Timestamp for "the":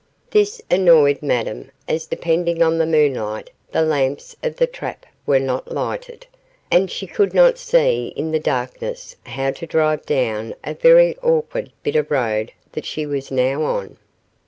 2.79-2.87, 3.71-3.83, 4.55-4.65, 8.31-8.39